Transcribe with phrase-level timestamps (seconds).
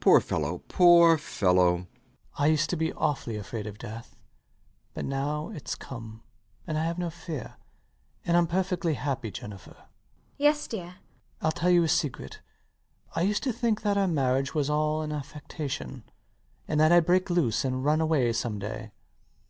[0.00, 0.62] Poor fellow!
[0.68, 1.74] Poor fellow!
[1.74, 1.88] LOUIS [musing]
[2.38, 4.16] I used to be awfully afraid of death;
[4.94, 6.22] but now it's come
[6.66, 7.56] I have no fear;
[8.24, 9.30] and I'm perfectly happy.
[9.30, 9.72] Jennifer.
[9.74, 9.88] MRS DUBEDAT.
[10.38, 10.84] Yes, dear?
[10.84, 10.96] LOUIS.
[11.42, 12.40] I'll tell you a secret.
[13.14, 16.04] I used to think that our marriage was all an affectation,
[16.66, 18.92] and that I'd break loose and run away some day.